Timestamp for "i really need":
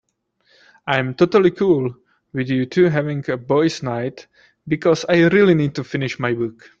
5.07-5.75